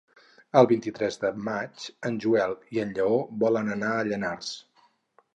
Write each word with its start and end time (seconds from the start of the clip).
El 0.59 0.67
vint-i-tres 0.69 1.17
de 1.23 1.29
maig 1.49 1.83
en 2.09 2.17
Joel 2.23 2.55
i 2.77 2.81
en 2.85 2.93
Lleó 2.95 3.19
volen 3.43 3.69
anar 3.75 3.91
a 3.99 4.07
Llanars. 4.09 4.49